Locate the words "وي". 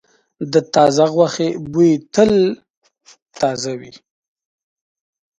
3.79-3.93